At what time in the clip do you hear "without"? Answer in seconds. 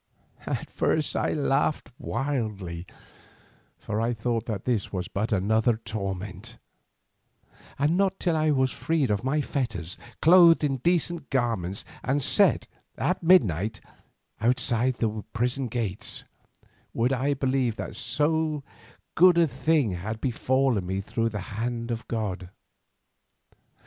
14.41-14.97